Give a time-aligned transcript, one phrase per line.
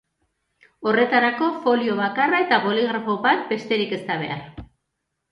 [0.91, 4.41] Horretarako folio bakarra eta boligrafo bat besterik ez da behar.